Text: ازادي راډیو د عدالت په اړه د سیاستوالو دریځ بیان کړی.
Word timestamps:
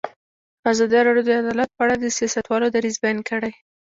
ازادي 0.71 0.99
راډیو 1.07 1.25
د 1.27 1.29
عدالت 1.41 1.69
په 1.77 1.81
اړه 1.85 1.95
د 1.99 2.05
سیاستوالو 2.17 2.71
دریځ 2.75 2.95
بیان 3.03 3.19
کړی. 3.29 3.51